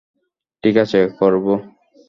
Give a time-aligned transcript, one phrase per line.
[0.63, 1.53] ঠিক আছে, করবো।